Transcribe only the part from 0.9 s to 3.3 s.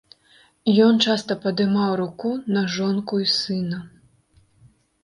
часта падымаў руку на жонку